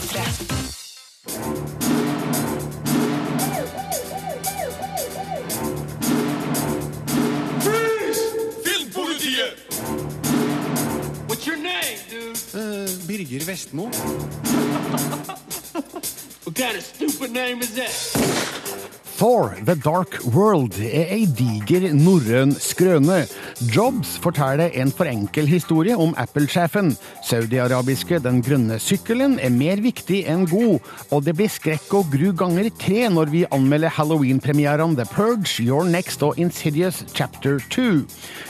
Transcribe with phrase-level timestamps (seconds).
[0.00, 1.70] P3.
[8.64, 9.56] Filmpolitiet!
[11.28, 12.36] What's your name, dude?
[12.54, 13.90] Eh, Birger Vestmo.
[16.44, 18.59] What kind of stupid name is that?
[19.20, 23.18] Thor The Dark World er ei diger norrøn skrøne.
[23.68, 26.94] Jobs forteller en for enkel historie om Apple-sjefen.
[27.28, 30.80] Saudi-arabiske Den grønne sykkelen er mer viktig enn god,
[31.12, 35.84] og det blir skrekk og gru ganger tre når vi anmelder Halloween-premierene The Purge, Your
[35.84, 37.90] Next og Insidious Chapter 2.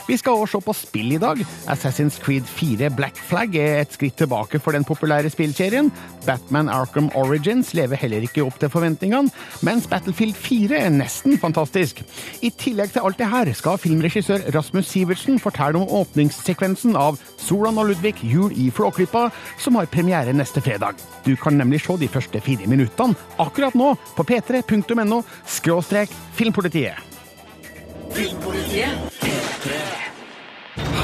[0.07, 1.43] Vi skal også se på spill i dag.
[1.67, 5.91] Assassin's Creed 4 Black Flag er et skritt tilbake for den populære spillserien.
[6.23, 9.35] Batman Arkham Origins lever heller ikke opp til forventningene,
[9.67, 12.03] mens Battlefield 4 er nesten fantastisk.
[12.45, 17.79] I tillegg til alt det her skal filmregissør Rasmus Sivertsen fortelle om åpningssekvensen av Solan
[17.81, 21.01] og Ludvig jul i Flåklypa, som har premiere neste fredag.
[21.25, 26.99] Du kan nemlig se de første fire minuttene akkurat nå på p3.no skråstrek filmpolitiet.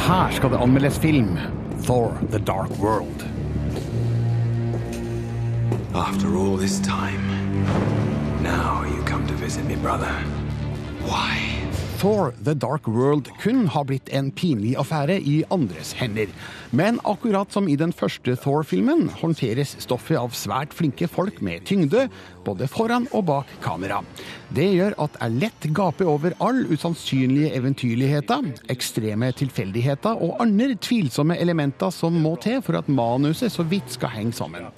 [0.07, 1.37] Her skal det anmeldes film.
[1.87, 3.23] Thor The Dark World.
[5.95, 8.06] After all this time,
[8.47, 10.13] now you come to visit me, brother.
[11.03, 11.57] Why?
[11.97, 16.29] Thor The Dark World kun har blitt en pinlig affære i andres hender.
[16.69, 22.05] Men akkurat som i den første Thor-filmen håndteres stoffet av svært flinke folk med tyngde,
[22.45, 24.03] både foran og bak kamera.
[24.53, 31.39] Det gjør at jeg lett gaper over all usannsynlige eventyrligheter, ekstreme tilfeldigheter og andre tvilsomme
[31.41, 34.69] elementer som må til for at manuset så vidt skal henge sammen.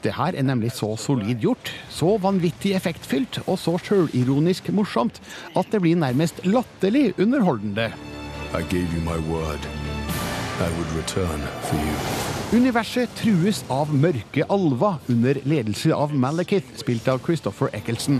[0.00, 5.20] Det her er nemlig så solid gjort, så vanvittig effektfylt og så sjølironisk morsomt
[5.52, 7.90] at det blir nærmest latterlig underholdende.
[8.56, 9.68] I gave you my word.
[10.60, 12.30] I would return for you.
[12.52, 18.18] Universet trues av mørke alver under ledelse av Malekith, spilt av Christopher Eccleston.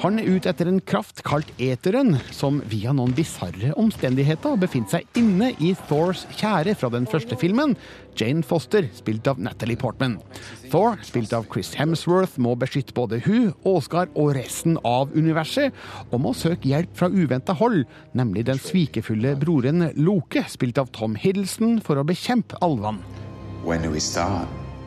[0.00, 5.18] Han er ute etter en kraft kalt Eteren, som via noen bisarre omstendigheter befinner seg
[5.20, 7.74] inne i Thors kjære fra den første filmen,
[8.16, 10.14] Jane Foster, spilt av Natalie Portman.
[10.72, 15.76] Thor, spilt av Chris Hemsworth, må beskytte både hun, Oscar og resten av universet,
[16.08, 17.82] og må søke hjelp fra uventa hold,
[18.16, 23.04] nemlig den svikefulle broren Loke, spilt av Tom Hiddleston, for å bekjempe alvene.
[23.60, 24.00] When do we?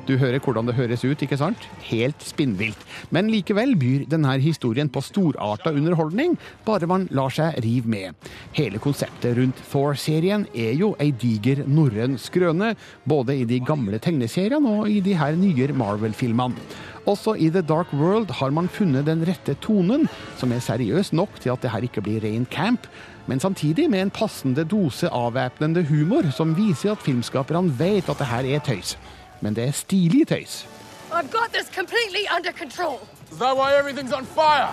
[0.03, 1.67] Du hører hvordan det høres ut, ikke sant?
[1.87, 2.79] Helt spinnvilt.
[3.15, 6.35] Men likevel byr denne historien på storarta underholdning,
[6.67, 8.31] bare man lar seg rive med.
[8.57, 12.73] Hele konseptet rundt Thor-serien er jo ei diger norrøn skrøne,
[13.07, 16.59] både i de gamle tegneseriene og i de her nye Marvel-filmene.
[17.07, 20.07] Også i The Dark World har man funnet den rette tonen,
[20.39, 22.87] som er seriøs nok til at det her ikke blir ren camp,
[23.27, 28.31] men samtidig med en passende dose avvæpnende humor som viser at filmskaperne vet at det
[28.31, 28.97] her er tøys.
[29.43, 30.63] Men det er stilig tøys.
[31.11, 32.99] I've got this completely under control.
[33.31, 34.71] Is that why everything's on fire?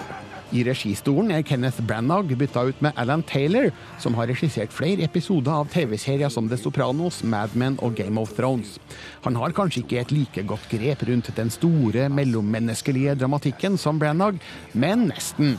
[0.51, 3.69] I registolen er Kenneth Branagh bytta ut med Alan Taylor,
[4.03, 8.33] som har regissert flere episoder av TV-serier som The Sopranos, Mad Men og Game of
[8.35, 8.79] Thrones.
[9.23, 14.43] Han har kanskje ikke et like godt grep rundt den store mellommenneskelige dramatikken som Branagh,
[14.75, 15.55] men nesten.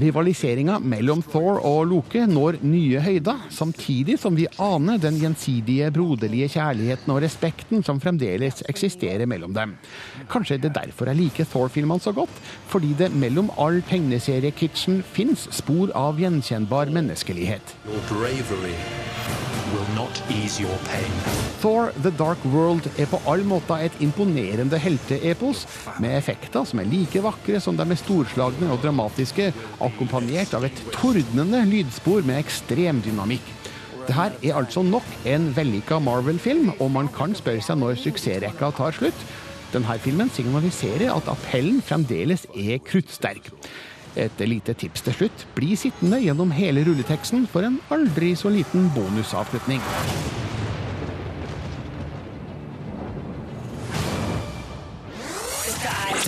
[0.00, 6.48] Rivaliseringa mellom Thor og Loke når nye høyder, samtidig som vi aner den gjensidige broderlige
[6.54, 9.76] kjærligheten og respekten som fremdeles eksisterer mellom dem.
[10.32, 12.42] Kanskje det er derfor jeg liker Thor-filmene så godt,
[12.72, 17.76] fordi det mellom all tegneseriekitchen fins spor av gjenkjennbar menneskelighet.
[21.62, 25.62] Thor The Dark World er på all måte et imponerende helteepos,
[26.02, 29.48] med effekter som er like vakre som de er storslagne og dramatiske,
[29.88, 33.44] akkompagnert av et tordnende lydspor med ekstrem dynamikk.
[34.02, 38.96] Dette er altså nok en vellykka Marvel-film, og man kan spørre seg når suksessrekka tar
[38.96, 39.26] slutt.
[39.72, 43.48] Denne filmen signaliserer at appellen fremdeles er kruttsterk.
[44.18, 45.46] Et lite tips til slutt.
[45.56, 49.80] Bli sittende gjennom hele rulleteksten for en aldri så liten bonusavslutning.
[55.64, 56.24] Dette er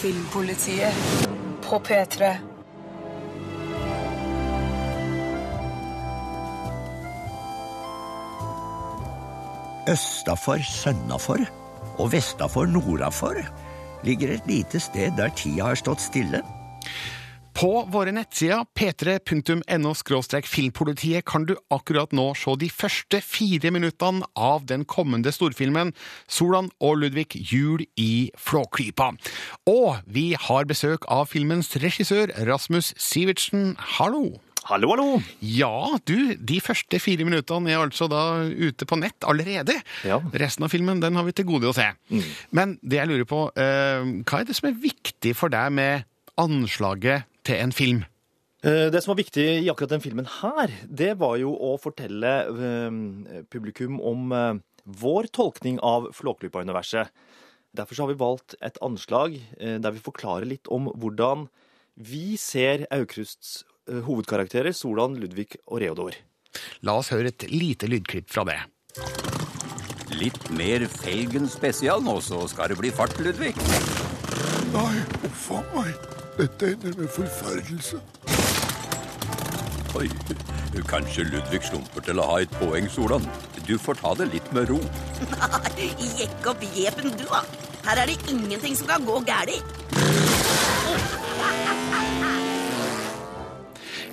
[0.00, 1.26] Filmpolitiet
[1.66, 2.55] på P3.
[9.86, 11.44] Østafor sønnafor
[12.02, 13.38] og vestafor nordafor
[14.06, 16.40] ligger et lite sted der tida har stått stille.
[17.56, 19.92] På våre nettsider p3.no
[20.44, 25.94] filmpolitiet kan du akkurat nå se de første fire minuttene av den kommende storfilmen
[26.28, 29.14] Solan og Ludvig jul i Flåklypa.
[29.66, 33.76] Og vi har besøk av filmens regissør Rasmus Sivertsen.
[33.78, 34.45] Hallo!
[34.66, 35.20] Hallo, hallo!
[35.46, 39.76] Ja, du, de første fire minuttene er altså da ute på nett allerede.
[40.02, 40.16] Ja.
[40.42, 41.84] Resten av filmen den har vi til gode å se.
[42.56, 46.02] Men det jeg lurer på, eh, hva er det som er viktig for deg med
[46.42, 48.00] anslaget til en film?
[48.66, 52.34] Eh, Det som var viktig i akkurat den filmen her, det var jo å fortelle
[52.50, 52.98] eh,
[53.46, 57.06] publikum om eh, vår tolkning av Flåklypa-universet.
[57.76, 61.46] Derfor så har vi valgt et anslag eh, der vi forklarer litt om hvordan
[61.94, 63.62] vi ser Aukrusts
[64.06, 66.16] hovedkarakterer, Solan, Ludvig og Reodor.
[66.86, 68.58] La oss høre et lite lydklipp fra det.
[70.16, 73.52] Litt mer Felgen spesial nå, så skal det bli fart, Ludvig.
[74.72, 74.92] Nei,
[75.28, 76.06] uff a meg.
[76.36, 78.00] Dette ender med forferdelse.
[79.96, 80.08] Oi,
[80.88, 83.24] kanskje Ludvig slumper til å ha et poeng, Solan.
[83.66, 84.80] Du får ta det litt med ro.
[86.20, 87.42] Jekk opp jepen, du, da.
[87.86, 89.64] Her er det ingenting som kan gå galt.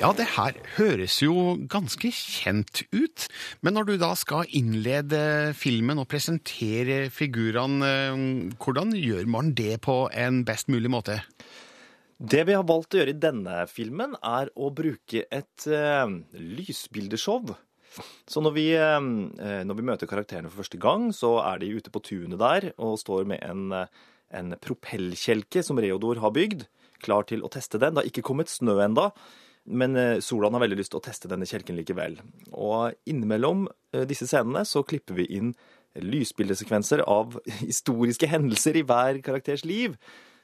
[0.03, 3.23] Ja, det her høres jo ganske kjent ut.
[3.63, 8.23] Men når du da skal innlede filmen og presentere figurene, eh,
[8.59, 11.21] hvordan gjør man det på en best mulig måte?
[12.19, 17.53] Det vi har valgt å gjøre i denne filmen, er å bruke et uh, lysbildeshow.
[18.27, 18.99] Så når vi, eh,
[19.63, 22.99] når vi møter karakterene for første gang, så er de ute på tunet der og
[22.99, 23.87] står med en,
[24.35, 26.67] en propellkjelke som Reodor har bygd,
[26.99, 27.95] klar til å teste den.
[27.95, 29.13] Det har ikke kommet snø enda,
[29.65, 32.17] men eh, Solan har veldig lyst til å teste denne kjelken likevel.
[32.51, 35.53] Og innimellom eh, disse scenene så klipper vi inn
[35.99, 39.95] lysbildesekvenser av historiske hendelser i hver karakters liv,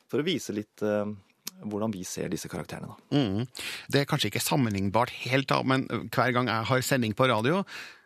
[0.10, 1.12] for å vise litt eh,
[1.60, 2.94] hvordan vi ser disse karakterene.
[2.94, 3.19] da.
[3.19, 3.45] Mm.
[3.92, 7.63] Det er kanskje ikke sammenlignbart helt, da, men hver gang jeg har sending på radio,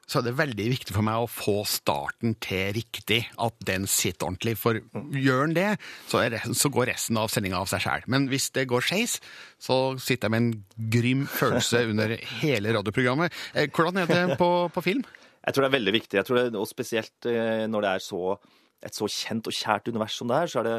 [0.10, 4.28] så er det veldig viktig for meg å få starten til riktig, at den sitter
[4.28, 4.56] ordentlig.
[4.60, 4.80] For
[5.16, 5.68] gjør den det,
[6.12, 8.08] så, er så går resten av sendinga av seg sjæl.
[8.12, 9.18] Men hvis det går skeis,
[9.64, 13.36] så sitter jeg med en grym følelse under hele radioprogrammet.
[13.56, 15.06] Eh, Hvordan er det på, på film?
[15.44, 18.04] Jeg tror det er veldig viktig, jeg tror det, og spesielt eh, når det er
[18.04, 18.36] så,
[18.84, 20.78] et så kjent og kjært univers som det er, så er det,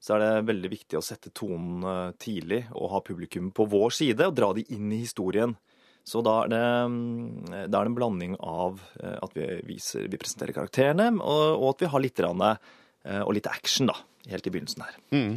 [0.00, 3.96] så er det veldig viktig å sette tonen eh, tidlig og ha publikum på vår
[3.96, 5.56] side og dra de inn i historien.
[6.06, 10.06] Så da er det, mm, da er det en blanding av eh, at vi, viser,
[10.06, 13.96] vi presenterer karakterene, og, og at vi har litt, grann, eh, og litt action da,
[14.30, 15.00] helt i begynnelsen her.
[15.10, 15.32] Mm.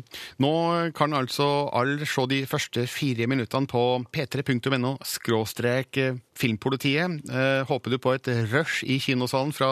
[0.45, 0.51] Nå
[0.97, 3.83] kan altså alle se de første fire minuttene på
[4.13, 7.25] p3.no skråstrek eh, filmpolitiet.
[7.69, 9.71] Håper du på et rush i kinosalen fra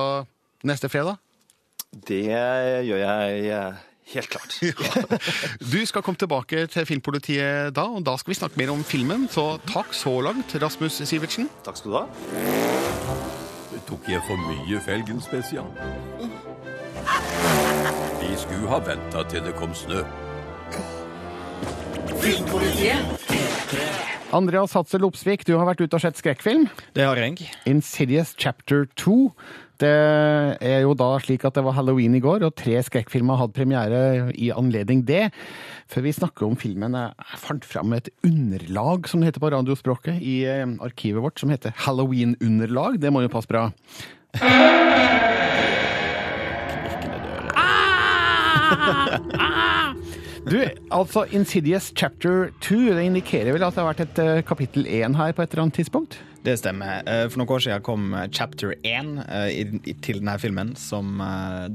[0.66, 1.22] neste fredag?
[1.94, 3.46] Det gjør jeg
[4.14, 4.58] helt klart.
[5.74, 9.28] Du skal komme tilbake til Filmpolitiet da, og da skal vi snakke mer om filmen.
[9.32, 11.50] Så takk så langt, Rasmus Sivertsen.
[11.66, 12.06] Takk skal du ha.
[13.88, 15.68] Tok jeg for mye Felgen spesial?
[18.20, 20.02] Vi skulle ha venta til det kom snø.
[24.36, 26.66] Andreas Hatzel Opsvik, du har vært ute og sett skrekkfilm.
[26.98, 27.48] Det har jeg.
[27.70, 29.32] Insidious Chapter 2.
[29.78, 29.90] Det
[30.66, 34.02] er jo da slik at det var halloween i går, og tre skrekkfilmer hadde premiere
[34.34, 35.28] i anledning det.
[35.92, 40.18] Før vi snakker om filmen, jeg fant fram et underlag, som det heter på radiospråket,
[40.22, 42.98] i eh, arkivet vårt, som heter Halloween-underlag.
[43.02, 43.70] Det må jo passe bra.
[50.48, 50.62] Du,
[50.96, 55.18] altså Insidious chapter 2, det indikerer vel at det har vært et eh, kapittel 1
[55.20, 56.16] her på et eller annet tidspunkt?
[56.48, 57.02] Det stemmer.
[57.04, 61.20] Eh, For noen år siden kom eh, chapter 1 eh, til denne filmen, som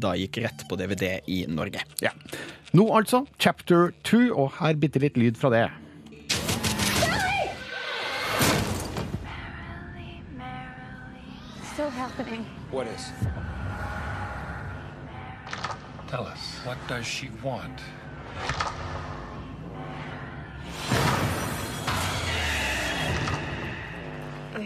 [0.00, 1.82] da gikk rett på DVD i Norge.
[2.00, 2.14] Ja.
[2.72, 5.66] Nå altså chapter 2, og her bitte litt lyd fra det.
[11.74, 12.46] Still happening.
[12.72, 13.10] What is?
[16.08, 17.84] Tell us, what does she want?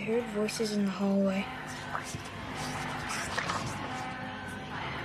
[0.07, 1.45] Heard voices in the hallway.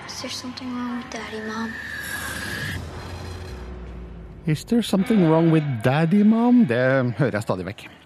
[0.06, 1.74] Is there something wrong with Daddy, Mom?
[4.46, 6.66] Is there something wrong with daddy, mom?
[6.66, 8.01] Det hører jeg stadig vekk.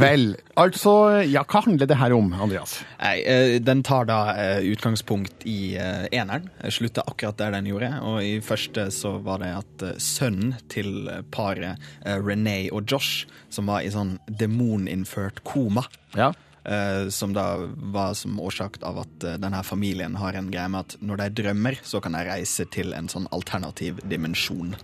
[0.00, 0.92] Vel, altså,
[1.24, 2.76] ja, hva handler det her om, Andreas?
[3.00, 6.50] Nei, eh, Den tar da eh, utgangspunkt i eh, eneren.
[6.68, 7.90] Slutter akkurat der den gjorde.
[8.04, 13.84] Og i første så var det at sønnen til paret Renee og Josh, som var
[13.84, 17.48] i sånn demoninnført koma eh, Som da
[17.94, 21.28] var som årsak av at uh, denne familien har en greie med at når de
[21.42, 24.74] drømmer, så kan de reise til en sånn alternativ dimensjon.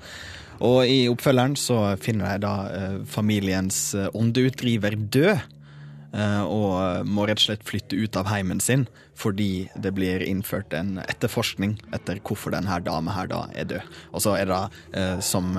[0.60, 5.38] Og i oppfølgeren så finner de da eh, familiens eh, åndeutdriver død.
[6.12, 8.86] eh, og må rett og slett flytte ut av heimen sin
[9.20, 13.82] fordi det blir innført en etterforskning etter hvorfor denne dama her da er død.
[14.16, 14.62] Og så er det da
[14.96, 15.50] eh, som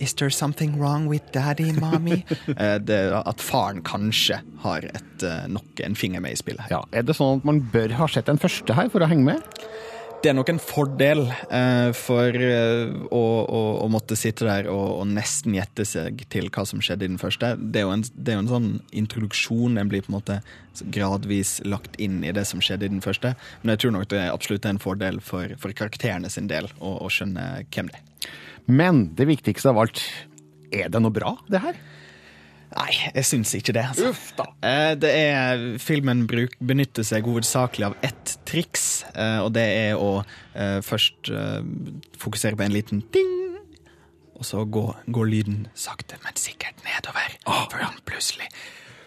[0.00, 2.22] Is there something wrong with daddy, mommy?
[2.56, 6.64] Eh, det at faren kanskje har et, nok en finger med i spillet.
[6.64, 6.78] her.
[6.78, 9.28] Ja, Er det sånn at man bør ha sett den første her for å henge
[9.28, 9.60] med?
[10.22, 15.00] Det er nok en fordel eh, for eh, å, å, å måtte sitte der og,
[15.00, 17.56] og nesten gjette seg til hva som skjedde i den første.
[17.58, 18.68] Det er, jo en, er jo en sånn
[19.02, 19.80] introduksjon.
[19.80, 20.36] Den blir på en måte
[20.94, 23.34] gradvis lagt inn i det som skjedde i den første.
[23.64, 27.00] Men jeg tror nok det er absolutt en fordel for, for karakterene sin del å,
[27.02, 28.30] å skjønne hvem det er.
[28.70, 30.04] Men det viktigste av alt,
[30.70, 31.82] er det noe bra, det her?
[32.72, 33.84] Nei, jeg syns ikke det.
[33.92, 34.12] Altså.
[34.64, 40.00] Eh, Det er, filmen bruk, benytter seg hovedsakelig av ett triks, eh, og det er
[40.00, 40.22] å
[40.54, 41.30] eh, først
[42.22, 43.34] fokusere på en liten ding,
[44.36, 48.48] og så går, går lyden sakte, men sikkert nedover, før han plutselig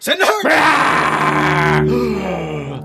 [0.04, 0.52] Send høyt!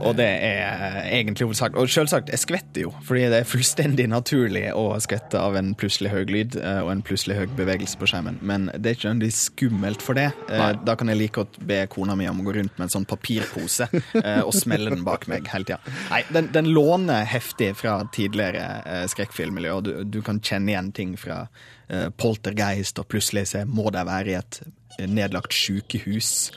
[0.00, 1.74] Og det er egentlig hovedsak.
[1.76, 6.12] Og selvsagt, jeg skvetter jo, fordi det er fullstendig naturlig å skvette av en plutselig
[6.14, 8.38] høy lyd eh, og en plutselig høy bevegelse på skjermen.
[8.40, 10.30] Men det er ikke nødvendigvis skummelt for det.
[10.48, 10.70] Eh, Nei.
[10.88, 13.06] Da kan jeg like godt be kona mi om å gå rundt med en sånn
[13.10, 15.94] papirpose eh, og smelle den bak meg hele tida.
[16.08, 21.12] Nei, den, den låner heftig fra tidligere skrekkfilmmiljø, og du, du kan kjenne igjen ting
[21.20, 21.42] fra
[22.22, 24.60] poltergeist, og plutselig så må de være i et
[25.10, 26.52] nedlagt sykehus.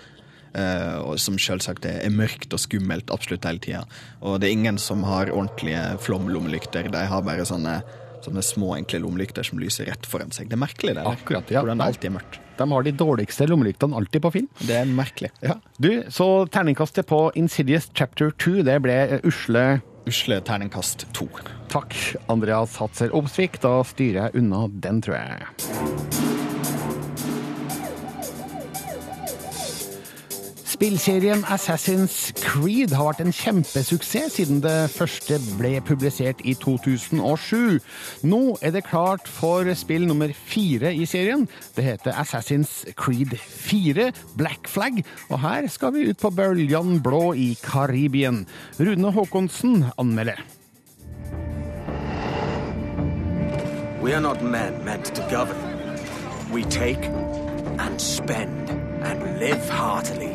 [0.53, 3.83] Eh, og som selvsagt er, mørkt og skummelt absolutt hele tida.
[4.21, 6.91] Og det er ingen som har ordentlige flomlommelykter.
[6.93, 7.79] De har bare sånne,
[8.25, 10.51] sånne små, enkle lommelykter som lyser rett foran seg.
[10.51, 11.05] Det er merkelig, det.
[11.09, 11.63] Akkurat, ja.
[11.63, 12.39] Hvordan det alltid er mørkt.
[12.53, 14.51] De har de dårligste lommelyktene alltid på film.
[14.61, 15.31] Det er merkelig.
[15.41, 15.57] Ja.
[15.81, 21.29] Du, så terningkastet på Insidious chapter 2, det ble usle Usle terningkast 2.
[21.71, 21.95] Takk,
[22.27, 23.55] Andreas Hatzer Obsvik.
[23.63, 26.22] Da styrer jeg unna den, tror jeg.
[30.83, 37.77] Spillserien Assassin's Creed har vært en kjempesuksess siden det første ble publisert i 2007.
[38.27, 41.45] Nå er det klart for spill nummer fire i serien.
[41.77, 44.99] Det heter Assassin's Creed 4 Black Flag,
[45.29, 48.43] og her skal vi ut på bøljan blå i Karibien.
[48.75, 50.43] Rune Haakonsen anmelder.
[54.03, 55.63] We are not men meant to govern.
[56.51, 57.07] We take
[57.79, 60.32] and spend and live heartily.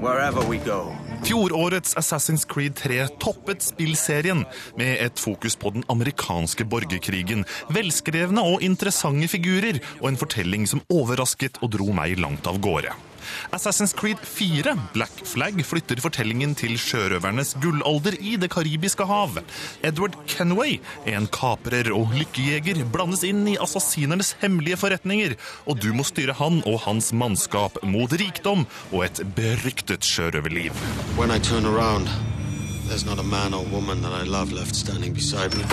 [0.00, 4.46] Fjorårets Assassin's Creed 3 toppet spillserien
[4.80, 10.80] med et fokus på den amerikanske borgerkrigen, velskrevne og interessante figurer og en fortelling som
[10.88, 12.96] overrasket og dro meg langt av gårde.
[13.54, 19.40] Assassin's Creed 4, Black Flag, flytter fortellingen til sjørøvernes gullalder i Det karibiske hav.
[19.86, 26.06] Edward Kenway, en kaprer og lykkejeger, blandes inn i assassinernes hemmelige forretninger, og du må
[26.06, 30.76] styre han og hans mannskap mot rikdom og et beryktet sjørøverliv.
[31.16, 32.08] When I turn around,
[32.88, 35.64] there's not a man or woman that I love left standing beside me.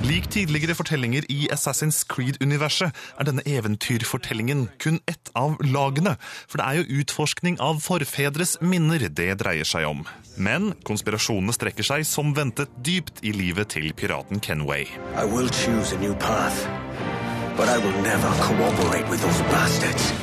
[0.00, 6.14] Lik tidligere fortellinger i Assassin's Creed-universet er denne eventyrfortellingen kun ett av lagene,
[6.48, 10.00] for det er jo utforskning av forfedres minner det dreier seg om.
[10.40, 14.88] Men konspirasjonene strekker seg som ventet dypt i livet til piraten Kenway.
[15.20, 16.64] I will choose a new path.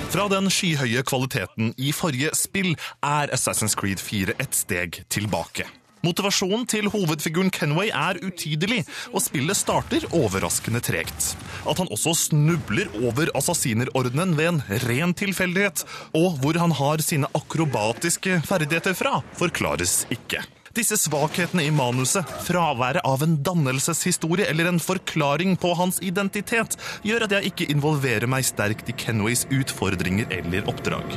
[0.10, 2.72] Fra den skyhøye kvaliteten i forrige spill
[3.06, 5.68] er Assassin's Creed 4 et steg tilbake.
[6.06, 11.32] Motivasjonen til hovedfiguren Kenway er utydelig, og spillet starter overraskende tregt.
[11.68, 15.86] At han også snubler over assassinerordenen ved en ren tilfeldighet,
[16.18, 20.44] og hvor han har sine akrobatiske ferdigheter fra, forklares ikke.
[20.78, 27.26] Disse svakhetene i manuset, fraværet av en dannelseshistorie eller en forklaring på hans identitet, gjør
[27.26, 31.16] at jeg ikke involverer meg sterkt i Kenways utfordringer eller oppdrag.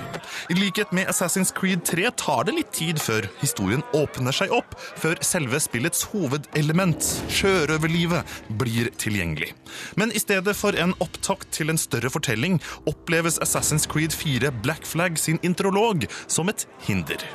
[0.49, 4.73] I likhet med Assassin's Creed 3 tar det litt tid før historien åpner seg opp,
[4.97, 9.53] før selve spillets hovedelement, sjørøverlivet, blir tilgjengelig.
[10.01, 14.89] Men i stedet for en opptakt til en større fortelling, oppleves Assassin's Creed 4 Black
[14.89, 17.29] Flag sin introlog som et hinder.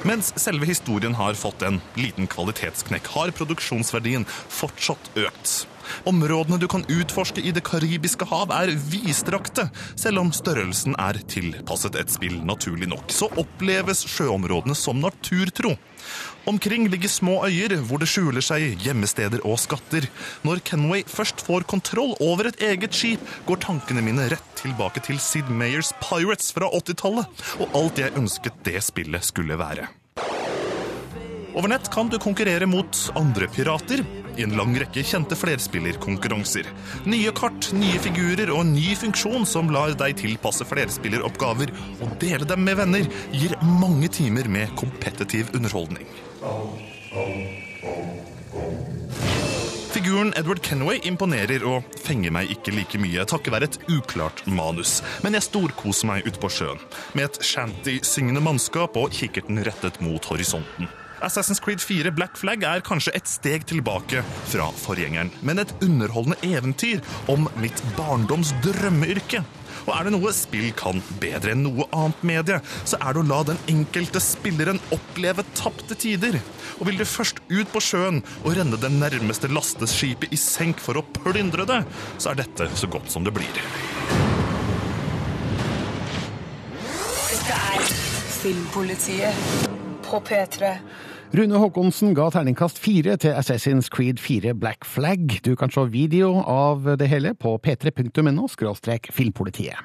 [0.00, 5.66] Mens selve historien har fått en liten kvalitetsknekk, har produksjonsverdien fortsatt økt.
[6.08, 9.68] Områdene du kan utforske i Det karibiske hav er vidstrakte.
[9.98, 15.76] Selv om størrelsen er tilpasset et spill, naturlig nok, så oppleves sjøområdene som naturtro.
[16.48, 20.08] Omkring ligger små øyer hvor det skjuler seg gjemmesteder og skatter.
[20.46, 25.20] Når Kenway først får kontroll over et eget skip, går tankene mine rett tilbake til
[25.20, 29.88] Sid Mayers Pirates fra 80-tallet, og alt jeg ønsket det spillet skulle være.
[31.54, 34.04] Over nett kan du konkurrere mot andre pirater,
[34.36, 36.68] i en lang rekke kjente flerspillerkonkurranser.
[37.10, 42.62] Nye kart, nye figurer og ny funksjon som lar deg tilpasse flerspilleroppgaver og dele dem
[42.64, 46.06] med venner, gir mange timer med kompetitiv underholdning.
[49.90, 55.00] Figuren Edward Kenway imponerer og fenger meg ikke like mye takket være et uklart manus.
[55.26, 56.80] Men jeg storkoser meg ute på sjøen,
[57.18, 60.88] med et shanty-syngende mannskap og kikkerten rettet mot horisonten.
[61.20, 66.38] Assassin's Creed 4 Black Flag er kanskje et steg tilbake fra forgjengeren, men et underholdende
[66.48, 69.42] eventyr om mitt barndoms drømmeyrke.
[69.86, 73.28] Og er det noe spill kan bedre enn noe annet medie, så er det å
[73.28, 76.38] la den enkelte spilleren oppleve tapte tider.
[76.78, 81.00] Og vil du først ut på sjøen og renne det nærmeste lasteskipet i senk for
[81.00, 81.82] å plyndre det,
[82.16, 83.60] så er dette så godt som det blir.
[87.28, 87.92] Dette er
[88.40, 89.68] Filmpolitiet
[90.06, 90.74] på P3.
[91.30, 95.36] Rune Håkonsen ga terningkast fire til Assassin's Creed 4 Black Flag.
[95.44, 98.48] Du kan se video av det hele på p3.no
[99.14, 99.78] filmpolitiet.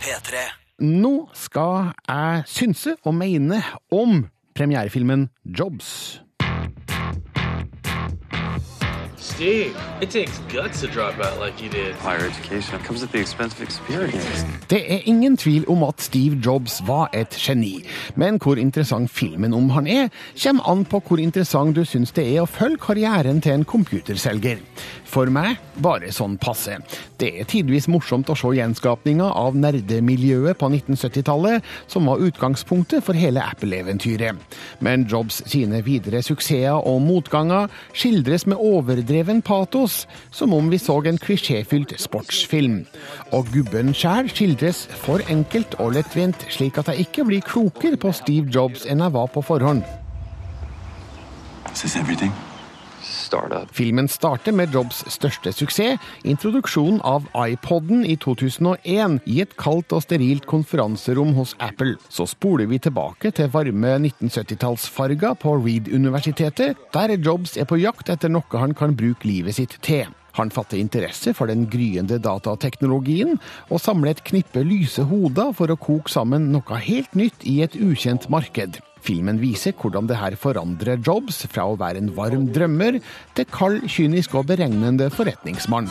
[0.00, 0.40] P3.
[0.80, 3.60] Nå skal jeg synse og mene
[3.92, 4.24] om
[4.56, 6.22] premierefilmen Jobs.
[14.70, 17.80] Det er ingen tvil om at Steve Jobs var et geni,
[18.14, 20.08] men hvor interessant filmen om han er,
[20.42, 24.60] kommer an på hvor interessant du syns det er å følge karrieren til en computerselger.
[25.06, 26.76] For meg bare sånn passe.
[27.20, 33.16] Det er tidvis morsomt å se gjenskapninga av nerdemiljøet på 1970-tallet, som var utgangspunktet for
[33.16, 34.36] hele Apple-eventyret.
[34.84, 38.60] Men Jobs sine videre suksesser og motganger skildres med
[39.06, 42.86] overdreven patos, som om vi så en klisjéfylt sportsfilm.
[43.32, 48.12] Og gubben sjæl skildres for enkelt og lettvint, slik at jeg ikke blir klokere på
[48.12, 49.84] Steve Jobs enn jeg var på forhånd.
[51.72, 52.45] Is this everything?
[53.72, 60.04] Filmen starter med Jobs største suksess, introduksjonen av iPoden i 2001 i et kaldt og
[60.04, 61.96] sterilt konferanserom hos Apple.
[62.08, 68.32] Så spoler vi tilbake til varme 1970-tallsfarger på Reed-universitetet, der Jobs er på jakt etter
[68.32, 70.06] noe han kan bruke livet sitt til.
[70.36, 73.38] Han fatter interesse for den gryende datateknologien,
[73.70, 77.78] og samler et knippe lyse hoder for å koke sammen noe helt nytt i et
[77.80, 78.80] ukjent marked.
[79.06, 82.98] Filmen viser hvordan det her forandrer Jobs fra å være en varm drømmer
[83.38, 85.86] til kald, kynisk og beregnende forretningsmann.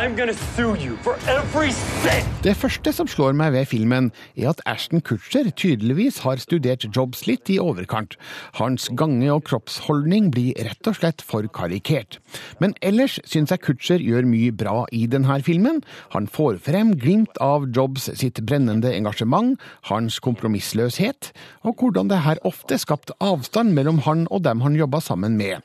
[0.00, 2.24] I'm gonna sue you for every cent!
[2.44, 7.26] Det første som slår meg ved filmen, er at Ashton Kutcher tydeligvis har studert Jobs
[7.28, 8.16] litt i overkant.
[8.58, 12.18] Hans gange og kroppsholdning blir rett og slett for karikert.
[12.60, 15.82] Men ellers syns jeg Kutcher gjør mye bra i denne filmen.
[16.16, 21.32] Han får frem glimt av Jobs sitt brennende engasjement, hans kompromissløshet,
[21.64, 25.62] og hvordan det her ofte skapte avstand mellom han og dem han jobba sammen med.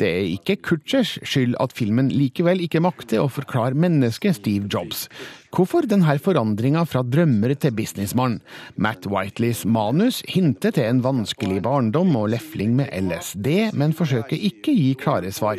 [0.00, 5.06] Det er ikke Kutchers skyld at filmen likevel ikke makter å forklare mennesket Steve Jobs.
[5.54, 8.38] Hvorfor denne forandringa fra drømmer til businessmann?
[8.76, 14.74] Matt Whiteleys manus hinter til en vanskelig barndom og lefling med LSD, men forsøker ikke
[14.76, 15.58] gi klare svar.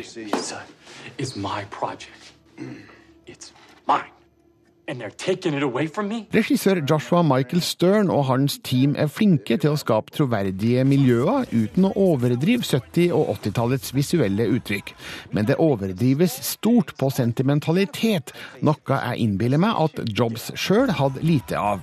[1.18, 2.32] It's my project.
[3.26, 3.52] It's
[3.86, 4.11] mine.
[6.32, 11.88] Regissør Joshua Michael Stern og hans team er flinke til å skape troverdige miljøer uten
[11.88, 14.92] å overdrive 70- og 80-tallets visuelle uttrykk.
[15.32, 21.56] Men det overdrives stort på sentimentalitet, noe jeg innbiller meg at Jobs sjøl hadde lite
[21.58, 21.80] av.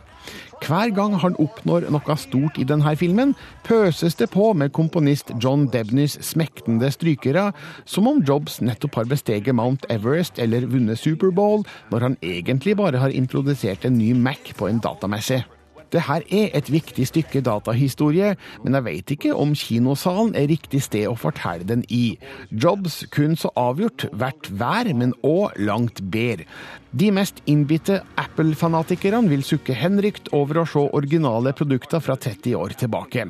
[0.59, 3.35] Hver gang han oppnår noe stort i denne filmen,
[3.67, 7.49] pøses det på med komponist John Debnys smektende strykere,
[7.85, 12.99] som om Jobs nettopp har besteget Mount Everest eller vunnet Superbowl, når han egentlig bare
[13.01, 15.43] har introdusert en ny Mac på en datamesse.
[15.91, 20.83] Det her er et viktig stykke datahistorie, men jeg vet ikke om kinosalen er riktig
[20.85, 22.19] sted å fortelle den i.
[22.51, 26.45] Jobs kun så avgjort vært vær, men òg langt bedre.
[26.91, 32.73] De mest innbitte Apple-fanatikerne vil sukke henrykt over å se originale produkter fra 30 år
[32.81, 33.27] tilbake.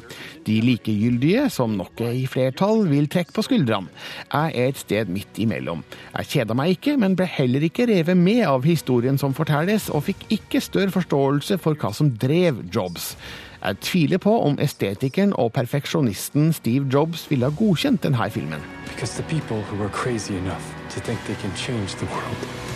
[0.48, 3.92] De likegyldige, som nok er i flertall, vil trekke på skuldrene.
[4.32, 5.84] Jeg er et sted midt imellom.
[6.14, 10.08] Jeg kjeda meg ikke, men ble heller ikke revet med av historien som fortelles, og
[10.08, 13.12] fikk ikke større forståelse for hva som drev Jobs.
[13.60, 18.64] Jeg tviler på om estetikeren og perfeksjonisten Steve Jobs ville ha godkjent denne filmen.
[18.88, 20.64] Because the people who are crazy enough
[20.96, 22.69] to think they can change the world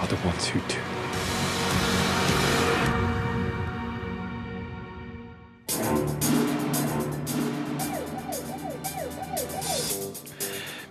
[0.00, 0.89] are the ones who do.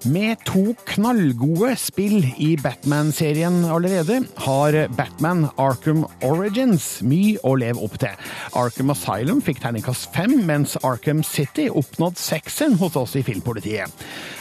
[0.07, 7.97] Med to knallgode spill i Batman-serien allerede, har Batman Arkham Origins mye å leve opp
[7.99, 8.15] til.
[8.55, 13.91] Arkham Asylum fikk terningkast fem, mens Arkham City oppnådde sekseren hos oss i Filmpolitiet.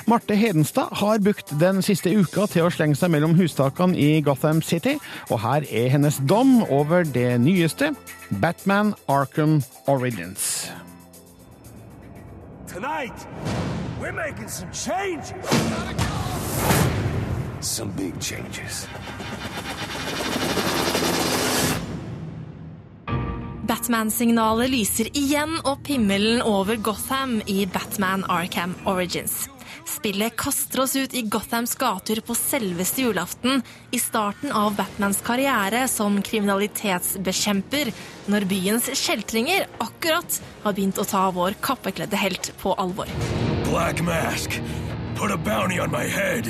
[0.06, 4.62] Marte Hedenstad har brukt den siste uka til å slenge seg mellom hustakene i Gotham
[4.62, 4.94] City,
[5.26, 7.96] og her er hennes dom over det nyeste,
[8.30, 9.58] Batman Arkham
[9.90, 10.68] Origins.
[12.68, 13.26] Tonight,
[14.00, 15.34] we're making some changes.
[17.60, 18.88] Some big changes.
[23.68, 29.48] Batman-signalet lyser igjen opp himmelen over Gotham i Batman Arkham Origins.
[29.84, 35.84] Spillet kaster oss ut i Gothams gater på selveste julaften, i starten av Batmans karriere
[35.88, 37.92] som kriminalitetsbekjemper,
[38.32, 43.10] når byens kjeltringer akkurat har begynt å ta vår kappekledde helt på alvor.
[43.68, 44.62] Black Mask,
[45.14, 46.46] put a bounty on my head.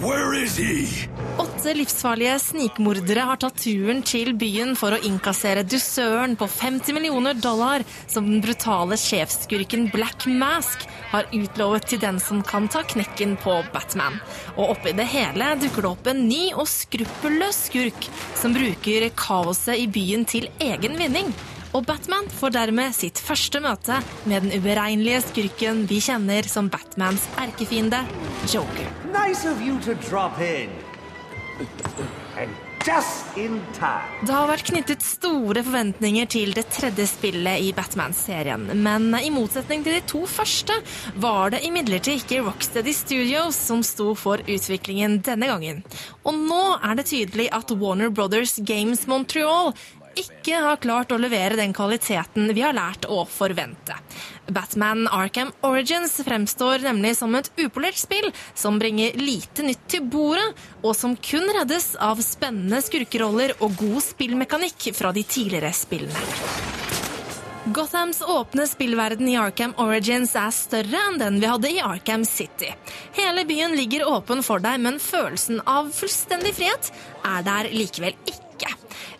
[0.00, 0.86] Where is he?
[1.38, 7.36] Åtte livsfarlige snikmordere har tatt turen til byen for å innkassere dusøren på 50 millioner
[7.36, 13.36] dollar som den brutale sjefsskurken Black Mask har utlovet til den som kan ta knekken
[13.44, 14.16] på Batman.
[14.56, 19.76] Og oppi det hele dukker det opp en ny og skruppelløs skurk som bruker kaoset
[19.76, 21.34] i byen til egen vinning.
[21.70, 27.28] Og Batman får dermed sitt første møte med den uberegnelige skurken vi kjenner som Batmans
[27.38, 28.02] erkefiende,
[28.50, 28.88] Joker.
[29.14, 30.74] Nice of you to drop in.
[32.40, 32.50] And
[32.86, 34.24] just in time.
[34.26, 39.84] Det har vært knyttet store forventninger til det tredje spillet i Batman-serien, men i motsetning
[39.86, 40.74] til de to første
[41.20, 45.84] var det imidlertid ikke Rocksteady Studios som sto for utviklingen denne gangen.
[46.24, 49.74] Og nå er det tydelig at Warner Brothers Games Montreal
[50.18, 53.96] ikke har klart å levere den kvaliteten vi har lært å forvente.
[54.50, 60.48] Batman Arkham Origins fremstår nemlig som et upolert spill som bringer lite nytt til bordet,
[60.82, 66.26] og som kun reddes av spennende skurkeroller og god spillmekanikk fra de tidligere spillene.
[67.70, 72.72] Gothams åpne spillverden i Arkham Origins er større enn den vi hadde i Arkham City.
[73.14, 78.49] Hele byen ligger åpen for deg, men følelsen av fullstendig frihet er der likevel ikke.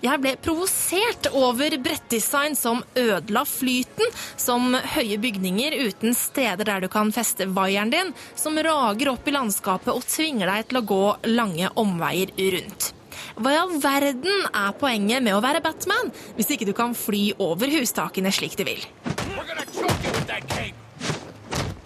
[0.00, 4.08] Jeg ble provosert over brettdesign som ødela flyten,
[4.40, 9.36] som høye bygninger uten steder der du kan feste vaieren din, som rager opp i
[9.36, 12.94] landskapet og tvinger deg til å gå lange omveier rundt.
[13.36, 16.08] Hva i all verden er poenget med å være Batman
[16.38, 18.80] hvis ikke du kan fly over hustakene slik du vil?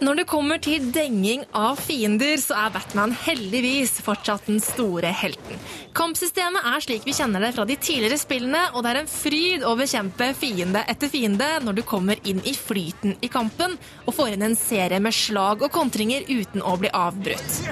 [0.04, 5.62] Når det kommer til denging av fiender, så er Batman heldigvis fortsatt den store helten.
[5.96, 9.64] Kampsystemet er slik vi kjenner det fra de tidligere spillene, og det er en fryd
[9.64, 14.34] å bekjempe fiende etter fiende når du kommer inn i flyten i kampen og får
[14.34, 17.62] inn en serie med slag og kontringer uten å bli avbrutt.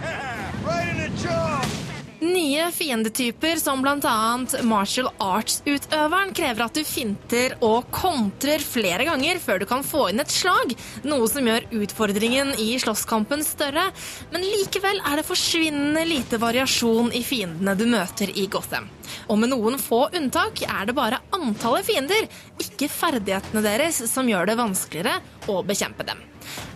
[2.23, 4.39] Nye fiendetyper, som bl.a.
[4.63, 10.23] martial arts-utøveren, krever at du finter og kontrer flere ganger før du kan få inn
[10.23, 13.89] et slag, noe som gjør utfordringen i slåsskampen større.
[14.31, 18.87] Men likevel er det forsvinnende lite variasjon i fiendene du møter i Gotham.
[19.27, 22.31] Og med noen få unntak er det bare antallet fiender,
[22.63, 25.19] ikke ferdighetene deres, som gjør det vanskeligere
[25.51, 26.23] å bekjempe dem.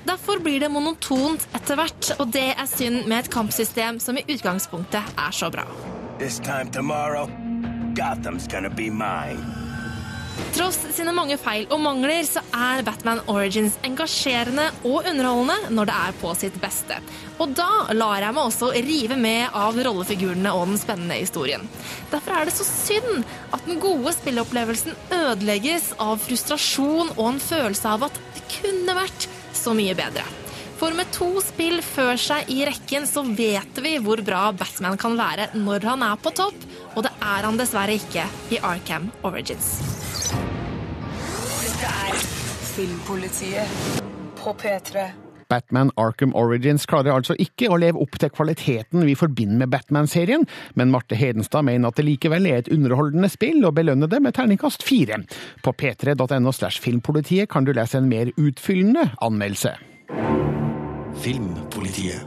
[0.06, 4.26] Derfor blir det monotont etter hvert, og det er synd med et kampsystem som i
[4.28, 5.66] utgangspunktet er så bra.
[6.18, 7.26] This time tomorrow,
[7.94, 9.66] Gotham's gonna be mine.
[10.56, 15.96] Tross sine mange feil og mangler, så er Batman Origins engasjerende og underholdende når det
[16.08, 16.98] er på sitt beste.
[17.40, 21.64] Og da lar jeg meg også rive med av rollefigurene og den spennende historien.
[22.12, 27.96] Derfor er det så synd at den gode spilleopplevelsen ødelegges av frustrasjon og en følelse
[27.96, 29.28] av at det kunne vært
[29.66, 30.24] så mye bedre.
[30.76, 35.16] For med to spill før seg i rekken, så vet vi hvor bra Batman kan
[35.18, 39.78] være når han er på topp, og det er han dessverre ikke i Arkham Origins.
[41.64, 42.26] Dette er
[42.74, 44.02] Filmpolitiet
[44.36, 45.25] på P3.
[45.50, 50.46] Batman Arkham Origins klarer altså ikke å leve opp til kvaliteten vi forbinder med Batman-serien,
[50.74, 54.36] men Marte Hedenstad mener at det likevel er et underholdende spill og belønner det med
[54.36, 55.22] terningkast fire.
[55.62, 59.76] På p3.no slash filmpolitiet kan du lese en mer utfyllende anmeldelse.
[61.22, 62.26] Filmpolitiet.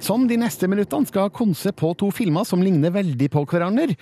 [0.00, 3.96] Som de neste minuttene skal konse på to filmer som ligner veldig på hverandre.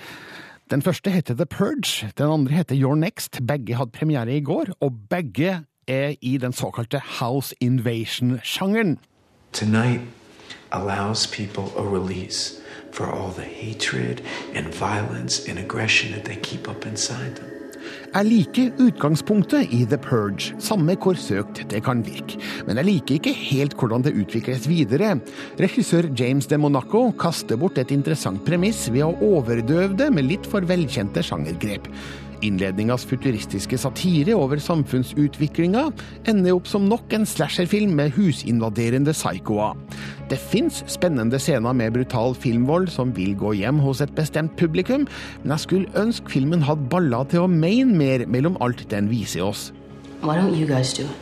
[0.67, 3.39] Den første heter The Purge, den andre heter Your Next.
[3.47, 8.99] Begge hadde premiere i går, og begge er i den såkalte House Invasion-sjangeren.
[9.53, 10.01] Tonight
[10.73, 12.61] allows people a release
[12.93, 14.21] for all the hatred
[14.55, 17.57] and violence and aggression that they keep up inside them.
[18.15, 22.39] Jeg liker utgangspunktet i The Purge, samme hvor søkt det kan virke.
[22.67, 25.19] Men jeg liker ikke helt hvordan det utvikles videre.
[25.61, 30.49] Regissør James de Monaco kaster bort et interessant premiss ved å overdøve det med litt
[30.49, 31.91] for velkjente sjangergrep.
[32.45, 35.87] Innledningas futuristiske satire over samfunnsutviklinga
[36.29, 39.79] ender opp som nok en slasherfilm med husinvaderende psykoer.
[40.31, 45.07] Det fins spennende scener med brutal filmvold som vil gå hjem hos et bestemt publikum,
[45.43, 49.47] men jeg skulle ønske filmen hadde baller til å mene mer mellom alt den viser
[49.47, 49.73] oss.
[50.23, 51.17] Why don't you guys do it?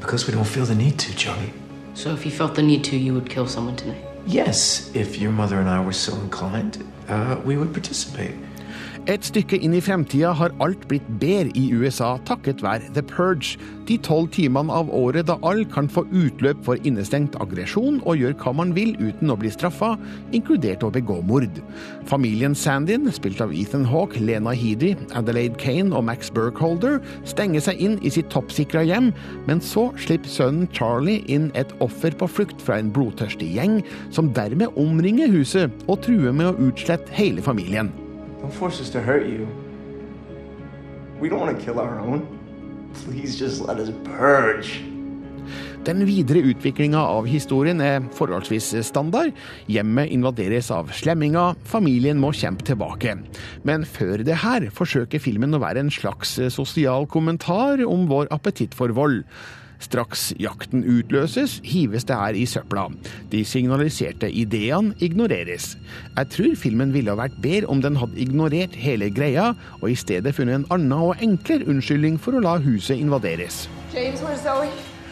[0.00, 1.52] Because we don't feel the need to, Joey.
[1.94, 4.02] So if you felt the need to, you would kill someone tonight.
[4.26, 8.34] Yes, if your mother and I were so inclined, uh, we would participate.
[9.04, 13.58] Et stykke inn i fremtida har alt blitt bedre i USA takket være The Purge,
[13.84, 18.38] de tolv timene av året da alle kan få utløp for innestengt aggresjon og gjøre
[18.40, 19.90] hva man vil uten å bli straffa,
[20.32, 21.60] inkludert å begå mord.
[22.08, 26.96] Familien Sandin, spilt av Ethan Hawke, Lena Headey, Adelaide Kane og Max Burkholder,
[27.28, 29.10] stenger seg inn i sitt toppsikra hjem,
[29.44, 33.82] men så slipper sønnen Charlie inn et offer på flukt fra en blodtørstig gjeng,
[34.16, 37.92] som dermed omringer huset og truer med å utslette hele familien.
[38.44, 39.48] Don't force us to hurt you.
[41.18, 42.28] We don't want to kill our own.
[42.92, 44.84] Please just let us purge.
[45.84, 49.32] Den videre utviklinga av historien er forholdsvis standard.
[49.64, 53.16] Hjemmet invaderes av slemminger, familien må kjempe tilbake.
[53.64, 58.76] Men før det her forsøker filmen å være en slags sosial kommentar om vår appetitt
[58.76, 59.22] for vold.
[59.84, 62.86] Straks jakten utløses, hives det her i søpla.
[63.32, 65.74] De signaliserte ideene ignoreres.
[66.16, 69.98] Jeg tror filmen ville ha vært bedre om den hadde ignorert hele greia, og i
[69.98, 73.66] stedet funnet en annen og enklere unnskyldning for å la huset invaderes.
[73.92, 74.24] James?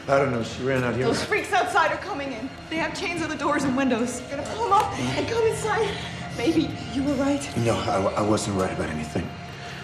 [0.08, 0.42] I don't know.
[0.42, 1.04] She ran out here.
[1.04, 2.50] Those freaks outside are coming in.
[2.70, 4.20] They have chains on the doors and windows.
[4.20, 5.88] You're gonna pull them up and come inside.
[6.36, 7.44] Maybe you were right.
[7.58, 9.28] No, I, I wasn't right about anything.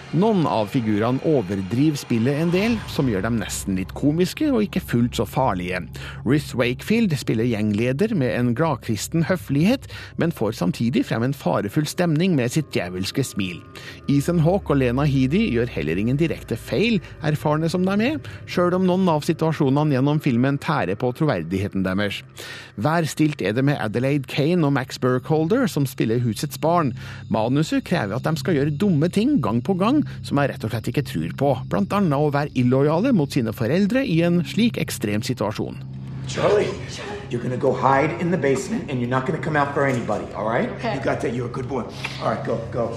[0.09, 4.81] Noen av figurene overdriver spillet en del, som gjør dem nesten litt komiske og ikke
[4.81, 5.83] fullt så farlige.
[6.25, 9.85] Ruth Wakefield spiller gjengleder med en gladkristen høflighet,
[10.17, 13.59] men får samtidig frem en farefull stemning med sitt djevelske smil.
[14.09, 18.17] Ethan Hawke og Lena Headey gjør heller ingen direkte feil, erfarne som de er,
[18.49, 22.23] sjøl om noen av situasjonene gjennom filmen tærer på troverdigheten deres.
[22.81, 26.95] Værstilt er det med Adelaide Kane og Max Burkholder, som spiller husets barn.
[27.29, 30.73] Manuset krever at de skal gjøre dumme ting gang på gang, som jeg rett og
[30.73, 34.79] slett ikke tror på, blant annet å være illojale mot sine foreldre i en slik
[34.81, 35.79] ekstrem situasjon.
[36.29, 36.69] Charlie,
[37.29, 40.25] you're gonna go hide in the basement and you're not gonna come out for anybody,
[40.35, 40.69] all right?
[40.77, 40.95] Okay.
[40.95, 41.33] You got that?
[41.33, 41.83] You're a good boy.
[42.21, 42.95] All right, go, go.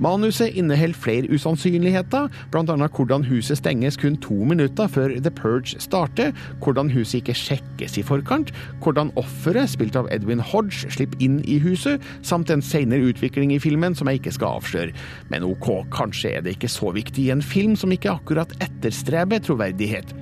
[0.00, 2.88] Manuset inneholder flere usannsynligheter, bl.a.
[2.96, 8.06] hvordan huset stenges kun to minutter før The Purge starter, hvordan huset ikke sjekkes i
[8.06, 8.52] forkant,
[8.82, 13.60] hvordan offeret, spilt av Edwin Hodge, slipper inn i huset, samt en senere utvikling i
[13.62, 14.96] filmen som jeg ikke skal avsløre.
[15.32, 19.42] Men ok, kanskje er det ikke så viktig i en film som ikke akkurat etterstreber
[19.44, 20.14] troverdighet.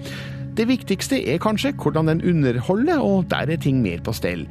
[0.58, 4.42] Det viktigste er kanskje hvordan den underholder, og der er ting mer på stell.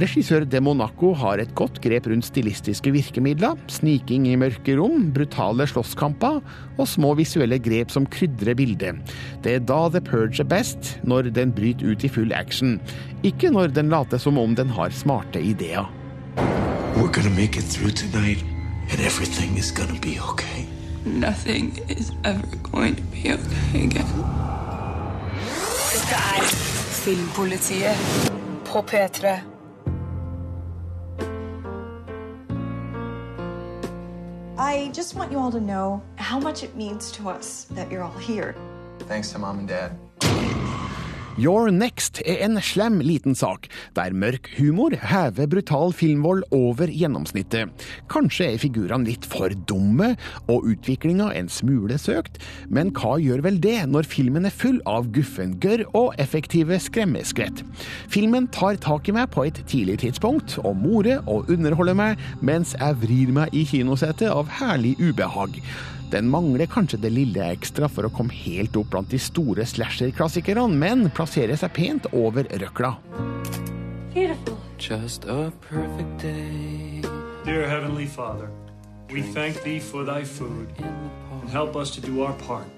[0.00, 5.66] Regissør De Monaco har et godt grep rundt stilistiske virkemidler, sniking i mørke rom, brutale
[5.70, 6.40] slåsskamper
[6.78, 9.14] og små visuelle grep som krydrer bildet.
[9.44, 12.80] Det er da The Purge er best, når den bryter ut i full action.
[13.22, 15.86] Ikke når den later som om den har smarte ideer.
[16.96, 18.42] We're gonna make it through tonight,
[18.90, 20.66] and everything is gonna be okay.
[21.04, 24.53] Nothing is ever going to be okay again.
[26.04, 26.42] Dette er
[27.04, 27.96] Filmpolitiet
[28.64, 29.40] på P3.
[34.58, 38.02] I just want you all to know how much it means to us that you're
[38.02, 38.54] all here.
[39.08, 40.03] Thanks to mom and dad.
[41.34, 43.64] Your Next er en slem liten sak,
[43.96, 47.72] der mørk humor hever brutal filmvold over gjennomsnittet.
[48.12, 50.12] Kanskje er figurene litt for dumme,
[50.46, 52.38] og utviklinga en smule søkt,
[52.70, 57.64] men hva gjør vel det når filmen er full av guffengørr og effektive skremmeskvett?
[58.14, 62.76] Filmen tar tak i meg på et tidlig tidspunkt, og morer og underholder meg mens
[62.78, 65.58] jeg vrir meg i kinosetet av herlig ubehag.
[66.14, 70.68] Den mangler kanskje det lille ekstra for å komme helt opp blant de store slasher-klassikerne,
[70.70, 72.92] men plasserer seg pent over røkla.
[74.14, 74.54] Beautiful.
[74.78, 77.02] Just a perfect day.
[77.44, 78.48] Dear Heavenly Father,
[79.10, 82.70] we thank Thee for Thy food, and help us to do our part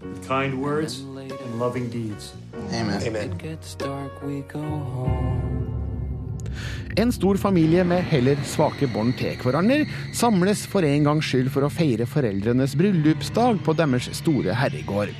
[0.00, 2.34] with kind words and loving deeds.
[2.72, 3.02] Amen.
[3.02, 3.36] Amen.
[3.38, 5.45] gets dark, we go home.
[6.96, 9.84] En stor familie med heller svake bånd til hverandre
[10.16, 15.12] samles for en gangs skyld for å feire foreldrenes bryllupsdag på deres store herregård.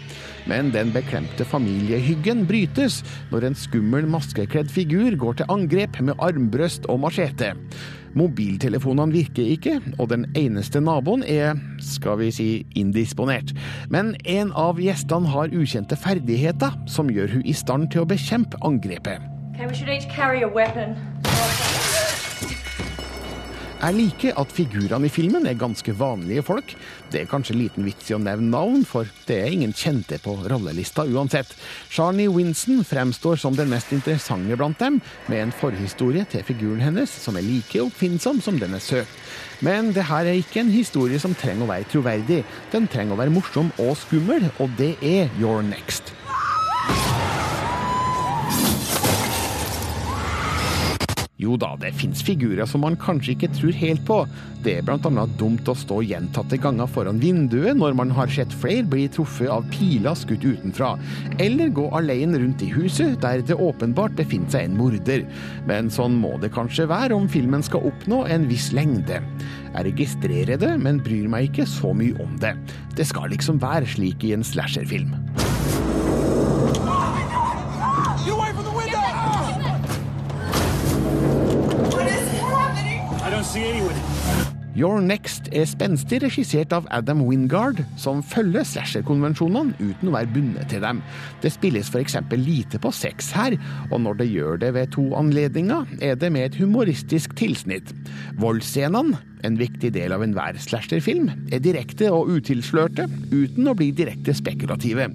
[0.47, 3.01] Men den beklemte familiehyggen brytes
[3.33, 7.53] når en skummel maskekledd figur går til angrep med armbrøst og machete.
[8.17, 13.53] Mobiltelefonene virker ikke, og den eneste naboen er, skal vi si, indisponert.
[13.93, 18.63] Men en av gjestene har ukjente ferdigheter som gjør hun i stand til å bekjempe
[18.65, 19.36] angrepet.
[19.57, 20.93] Okay, we should each carry a weapon.
[23.81, 26.75] Jeg liker at figurene i filmen er ganske vanlige folk.
[27.09, 30.35] Det er kanskje liten vits i å nevne navn, for det er ingen kjente på
[30.53, 31.55] rollelista uansett.
[31.89, 35.01] Charney Winston fremstår som den mest interessante blant dem,
[35.33, 39.17] med en forhistorie til figuren hennes som er like oppfinnsom som den er søt.
[39.65, 42.45] Men det her er ikke en historie som trenger å være troverdig.
[42.77, 46.13] Den trenger å være morsom og skummel, og det er Your Next.
[51.37, 54.23] Jo da, det fins figurer som man kanskje ikke tror helt på.
[54.65, 55.25] Det er bl.a.
[55.37, 59.67] dumt å stå gjentatte ganger foran vinduet når man har sett flere bli truffet av
[59.75, 60.95] piler skutt utenfra,
[61.43, 65.27] eller gå alene rundt i huset der det åpenbart befinner seg en morder.
[65.69, 69.21] Men sånn må det kanskje være om filmen skal oppnå en viss lengde.
[69.75, 72.57] Jeg registrerer det, men bryr meg ikke så mye om det.
[72.97, 75.13] Det skal liksom være slik i en slasherfilm.
[84.77, 90.69] Your Next er spenstig regissert av Adam Wingard, som følger slasher-konvensjonene uten å være bundet
[90.69, 91.01] til dem.
[91.41, 92.19] Det spilles f.eks.
[92.37, 93.57] lite på sex her,
[93.89, 97.95] og når det gjør det ved to anledninger, er det med et humoristisk tilsnitt.
[98.37, 104.35] Voldsscenene, en viktig del av enhver slasherfilm, er direkte og utilslørte, uten å bli direkte
[104.37, 105.09] spekulative.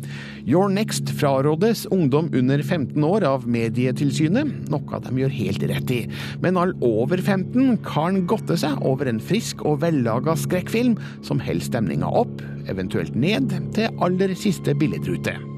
[0.45, 6.01] Your Next frarådes ungdom under 15 år av Medietilsynet, noe de gjør helt rett i.
[6.43, 11.71] Men all over 15 kan godte seg over en frisk og vellaga skrekkfilm som holder
[11.71, 15.50] stemninga opp, eventuelt ned, til aller siste billedrute.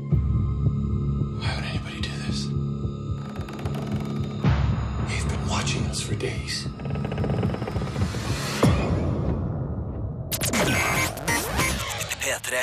[12.24, 12.56] P3.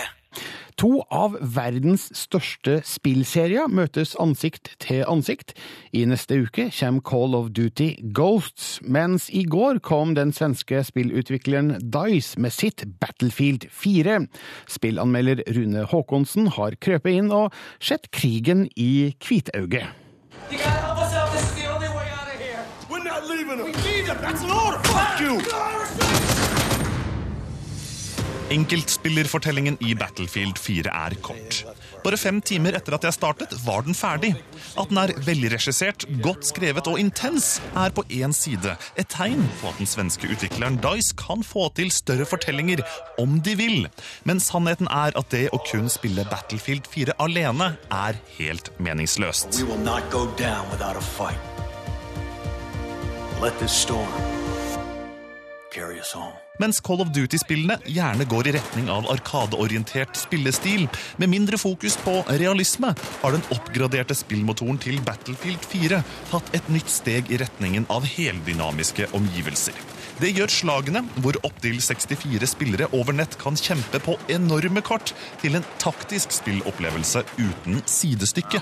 [0.81, 5.53] To av verdens største spillserier møtes ansikt til ansikt.
[5.93, 11.75] I neste uke kommer Call of Duty Ghosts, mens i går kom den svenske spillutvikleren
[11.93, 14.23] Dice med sitt Battlefield 4.
[14.73, 19.93] Spillanmelder Rune Haakonsen har krøpet inn og sett krigen i hvitauget.
[22.91, 23.67] We're not leaving them.
[23.67, 24.17] We need them.
[24.25, 24.81] That's an order.
[24.89, 26.60] Fuck you.
[28.51, 31.61] Enkeltspillerfortellingen i Battlefield 4 er kort.
[32.03, 34.33] Bare fem timer etter at jeg startet, var den ferdig.
[34.75, 39.71] At den er velregissert, godt skrevet og intens, er på én side et tegn på
[39.71, 42.83] at den svenske utvikleren Dice kan få til større fortellinger
[43.23, 43.89] om de vil.
[44.27, 49.63] Men sannheten er at det å kun spille Battlefield 4 alene er helt meningsløst.
[53.41, 54.13] Let this storm
[55.73, 56.40] carry us home.
[56.61, 60.85] Mens Call of Duty-spillene gjerne går i retning av arkadeorientert spillestil,
[61.17, 62.91] med mindre fokus på realisme,
[63.23, 69.09] har den oppgraderte spillmotoren til Battlefield 4 tatt et nytt steg i retningen av heldynamiske
[69.17, 69.81] omgivelser.
[70.21, 75.57] Det gjør slagene, hvor opptil 64 spillere over nett kan kjempe på enorme kart, til
[75.57, 78.61] en taktisk spillopplevelse uten sidestykke.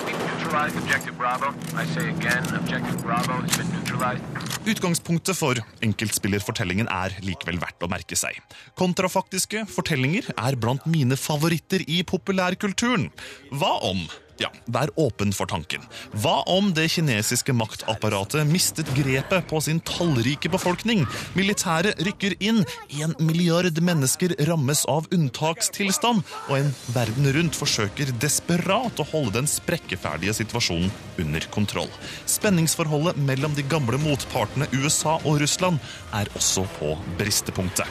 [4.69, 8.39] Utgangspunktet for enkeltspillerfortellingen er likevel verdt å merke seg.
[8.79, 13.11] Kontrafaktiske fortellinger er blant mine favoritter i populærkulturen.
[13.51, 14.07] Hva om
[14.43, 15.85] ja, vær åpen for tanken.
[16.23, 21.05] Hva om det kinesiske maktapparatet mistet grepet på sin tallrike befolkning?
[21.39, 22.63] Militæret rykker inn,
[23.03, 29.51] en milliard mennesker rammes av unntakstilstand, og en verden rundt forsøker desperat å holde den
[29.51, 31.91] sprekkeferdige situasjonen under kontroll.
[32.31, 35.83] Spenningsforholdet mellom de gamle motpartene USA og Russland
[36.15, 37.87] er også på bristepunktet.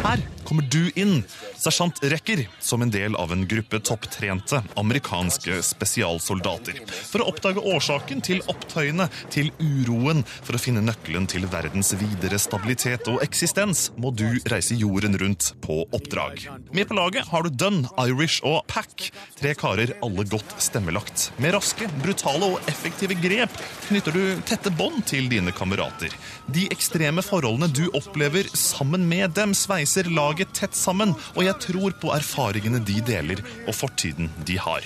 [0.00, 1.20] Her kommer du inn,
[1.60, 6.78] sersjant Rekker, som en del av en gruppe topptrente amerikanske spesialsoldater.
[7.10, 12.38] For å oppdage årsaken til opptøyene, til uroen, for å finne nøkkelen til verdens videre
[12.38, 16.46] stabilitet og eksistens, må du reise jorden rundt på oppdrag.
[16.76, 21.30] Med på laget har du Dunn, Irish og Pack, tre karer alle godt stemmelagt.
[21.42, 26.14] Med raske, brutale og effektive grep knytter du tette bånd til dine kamerater.
[26.50, 31.98] De ekstreme forholdene du opplever sammen med dem, sveiser laget tett sammen, og jeg tror
[32.00, 32.14] på
[32.60, 34.84] erfaringene de deler, og fortiden de har.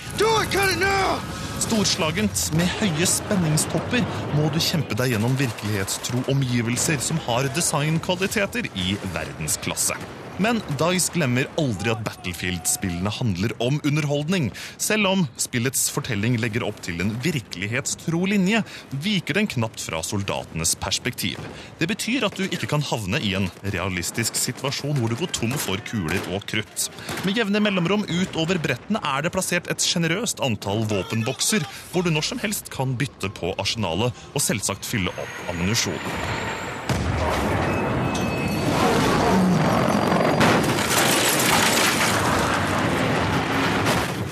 [1.65, 4.03] Storslagent, med høye spenningstopper,
[4.35, 10.24] må du kjempe deg gjennom virkelighetstro omgivelser som har designkvaliteter i verdensklasse.
[10.37, 14.49] Men Dice glemmer aldri at Battlefield-spillene handler om underholdning.
[14.81, 18.61] Selv om spillets fortelling legger opp til en virkelighetstro linje,
[19.05, 21.39] viker den knapt fra soldatenes perspektiv.
[21.79, 25.55] Det betyr at du ikke kan havne i en realistisk situasjon hvor du går tom
[25.59, 26.89] for kuler og krutt.
[27.23, 31.63] Med jevne mellomrom utover brettene er det plassert et sjenerøst antall våpenbokser,
[31.93, 36.03] hvor du når som helst kan bytte på arsenalet og selvsagt fylle opp ammunisjon.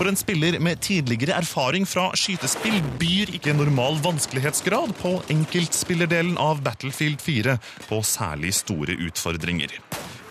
[0.04, 6.60] For en spiller med tidligere erfaring fra skytespill byr ikke normal vanskelighetsgrad på enkeltspillerdelen av
[6.66, 7.54] Battlefield 4
[7.88, 9.72] på særlig store utfordringer.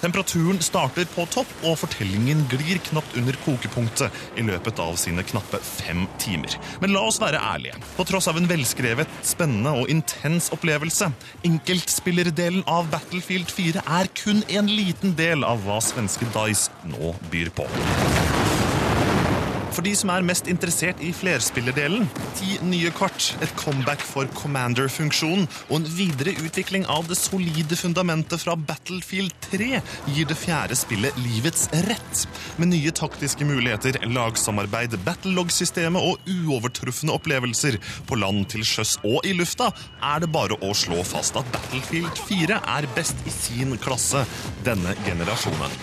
[0.03, 5.63] Temperaturen starter på topp, og fortellingen glir knapt under kokepunktet i løpet av sine knappe
[5.65, 6.59] fem timer.
[6.85, 7.81] Men la oss være ærlige.
[7.97, 11.09] På tross av en velskrevet, spennende og intens opplevelse,
[11.49, 17.55] enkeltspillerdelen av Battlefield 4 er kun en liten del av hva svenske Dice nå byr
[17.57, 17.71] på.
[19.73, 22.05] For de som er mest interessert i flerspillerdelen,
[22.37, 28.43] ti nye kart, et comeback for Commander-funksjonen og en videre utvikling av det solide fundamentet
[28.43, 29.81] fra Battlefield 3
[30.13, 32.27] gir det fjerde spillet livets rett.
[32.61, 39.33] Med nye taktiske muligheter, lagsamarbeid, battlelog-systemet og uovertrufne opplevelser på land, til sjøs og i
[39.37, 39.71] lufta,
[40.05, 44.27] er det bare å slå fast at Battlefield 4 er best i sin klasse
[44.67, 45.81] denne generasjonen.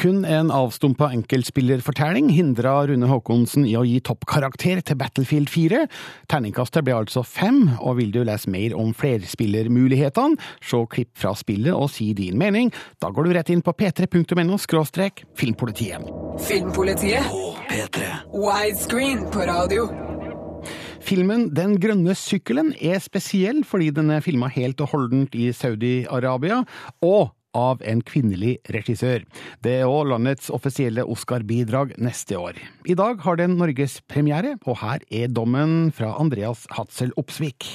[0.00, 5.82] Kun en avstumpa enkeltspillerfortelling hindra Rune Haakonsen i å gi toppkarakter til Battlefield 4.
[6.32, 11.76] Terningkastet ble altså fem, og vil du lese mer om flerspillermulighetene, se klipp fra spillet
[11.76, 12.72] og si din mening,
[13.04, 16.08] da går du rett inn på p3.no skråstrek filmpolitiet.
[16.48, 17.34] Filmpolitiet.
[17.68, 18.06] P3.
[18.32, 19.84] Widescreen på radio.
[21.04, 26.62] Filmen Den grønne sykkelen er spesiell fordi den er filma helt og holdent i Saudi-Arabia,
[27.04, 29.24] og av en kvinnelig regissør.
[29.64, 32.58] Det er òg landets offisielle Oscar-bidrag neste år.
[32.86, 37.66] I dag har den norgespremiere, og her er dommen fra Andreas Hatzel Opsvik.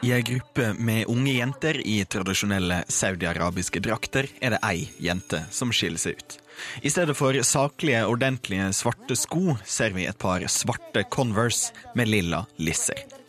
[0.00, 5.74] I ei gruppe med unge jenter i tradisjonelle saudi-arabiske drakter er det ei jente som
[5.76, 6.38] skiller seg ut.
[6.80, 12.46] I stedet for saklige, ordentlige svarte sko ser vi et par svarte Converse med lilla
[12.56, 13.19] lisser.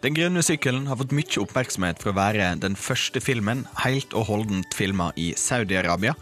[0.00, 4.30] Den grønne sykkelen har fått mye oppmerksomhet for å være den første filmen helt og
[4.30, 6.14] holdent filma i Saudi-Arabia,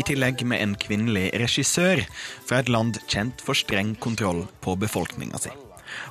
[0.00, 2.00] i tillegg med en kvinnelig regissør
[2.48, 5.52] fra et land kjent for streng kontroll på befolkninga si.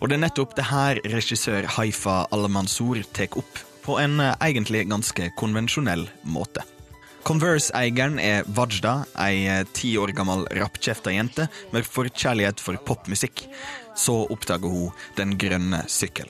[0.02, 4.86] Og det er nettopp det her regissør Haifa Al-Mansour tar opp, på en eh, egentlig
[4.90, 6.62] ganske konvensjonell måte.
[7.26, 13.48] Converse-eieren er Wajda, ei eh, ti år gammel rappkjefta jente med forkjærlighet for popmusikk.
[13.96, 16.30] Så oppdager hun Den grønne sykkel.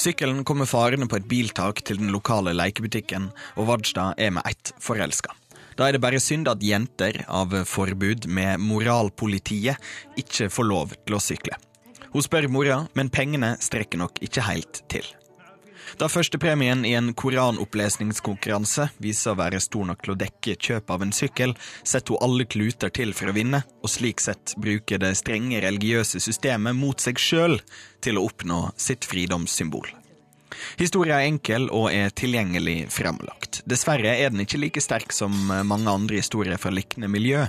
[0.00, 4.72] Sykkelen kommer farende på et biltak til den lokale lekebutikken, og Vajda er med ett
[4.80, 5.34] forelska.
[5.74, 11.18] Da er det bare synd at jenter av forbud med moralpolitiet ikke får lov til
[11.18, 11.58] å sykle.
[12.14, 15.06] Hun spør mora, men pengene strekker nok ikke helt til.
[15.98, 21.04] Da førstepremien i en koranopplesningskonkurranse viser å være stor nok til å dekke kjøp av
[21.06, 21.54] en sykkel,
[21.86, 26.22] setter hun alle kluter til for å vinne, og slik sett bruker det strenge religiøse
[26.22, 27.60] systemet mot seg sjøl
[28.02, 29.86] til å oppnå sitt fridomssymbol.
[30.78, 33.62] Historia er enkel og er tilgjengelig fremlagt.
[33.70, 35.34] Dessverre er den ikke like sterk som
[35.66, 37.46] mange andre historier fra liknende miljø.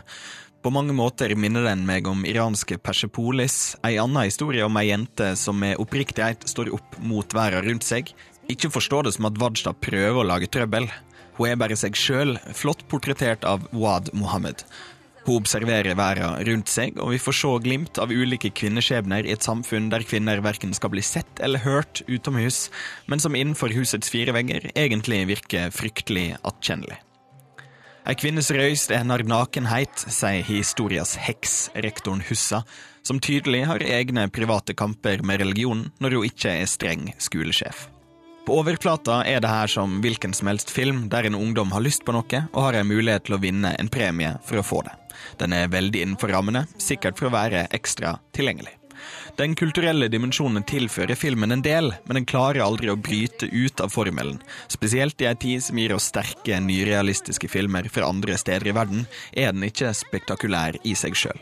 [0.65, 5.35] På mange måter minner den meg om iranske Persepolis, ei anna historie om ei jente
[5.37, 8.09] som med oppriktighet står opp mot verden rundt seg.
[8.51, 10.89] Ikke forstå det som at Wajda prøver å lage trøbbel.
[11.35, 14.61] Hun er bare seg sjøl, flott portrettert av Wad Mohammed.
[15.25, 19.45] Hun observerer verden rundt seg, og vi får se glimt av ulike kvinneskjebner i et
[19.45, 22.67] samfunn der kvinner verken skal bli sett eller hørt utomhus,
[23.09, 26.99] men som innenfor husets fire vegger egentlig virker fryktelig attkjennelig.
[28.05, 32.61] Ei kvinnes røyst er hennes nakenhet, sier historias heks, rektoren Hussa,
[33.01, 37.87] som tydelig har egne private kamper med religionen når hun ikke er streng skolesjef.
[38.45, 42.05] På overflata er det her som hvilken som helst film der en ungdom har lyst
[42.05, 44.93] på noe og har en mulighet til å vinne en premie for å få det.
[45.41, 48.75] Den er veldig innenfor rammene, sikkert for å være ekstra tilgjengelig.
[49.39, 53.89] Den kulturelle dimensjonen tilfører filmen en del, men den klarer aldri å bryte ut av
[53.93, 54.37] formelen.
[54.71, 59.09] Spesielt i ei tid som gir oss sterke, nyrealistiske filmer fra andre steder i verden,
[59.33, 61.41] er den ikke spektakulær i seg sjøl.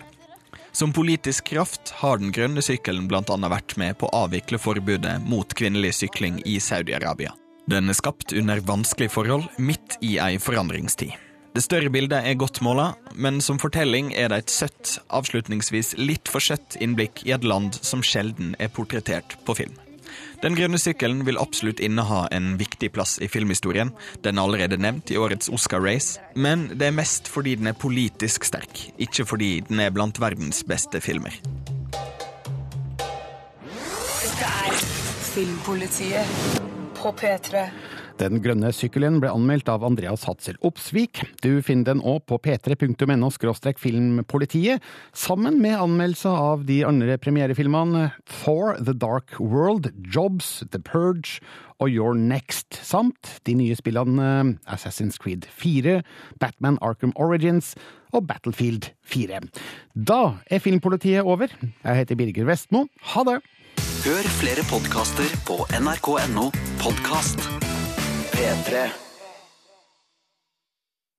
[0.73, 3.21] Som politisk kraft har Den grønne sykkelen bl.a.
[3.49, 7.35] vært med på å avvikle forbudet mot kvinnelig sykling i Saudi-Arabia.
[7.69, 11.13] Den er skapt under vanskelige forhold, midt i ei forandringstid.
[11.53, 16.25] Det større bildet er godt måla, men som fortelling er det et søtt, avslutningsvis litt
[16.25, 19.77] for søtt innblikk i et land som sjelden er portrettert på film.
[20.43, 23.93] Den grønne sykkelen vil absolutt inneha en viktig plass i filmhistorien.
[24.25, 28.43] Den er allerede nevnt i årets Oscar-race, men det er mest fordi den er politisk
[28.47, 31.35] sterk, ikke fordi den er blant verdens beste filmer.
[34.23, 34.85] Dette er
[35.33, 36.25] Filmpolitiet
[36.97, 37.67] på P3.
[38.21, 41.23] Den grønne sykkelen ble anmeldt av Andreas Hatzel Opsvik.
[41.41, 43.31] Du finner den òg på p3.no
[43.81, 44.83] filmpolitiet,
[45.13, 51.41] sammen med anmeldelse av de andre premierefilmene For The Dark World, Jobs, The Purge
[51.81, 56.03] og Your Next, samt de nye spillene Assassin's Creed 4,
[56.39, 57.73] Batman Arkham Origins
[58.13, 59.41] og Battlefield 4.
[59.95, 61.49] Da er Filmpolitiet over.
[61.83, 62.85] Jeg heter Birger Vestmo.
[63.15, 63.41] Ha det!
[64.03, 66.49] Hør flere podkaster på nrk.no
[66.83, 67.72] podkast.
[68.33, 69.12] P3.